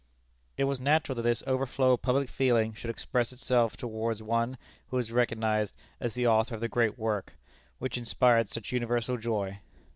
[0.57, 4.97] It was natural that this overflow of public feeling should express itself towards one who
[4.97, 7.33] was recognized as the author of the great work,
[7.77, 9.59] which inspired such universal joy.